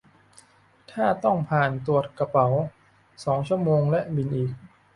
[0.91, 2.47] ถ้าต้องผ่านตรวจกระเป๋า
[3.23, 4.51] สอง ชั่วโมงและบินอีก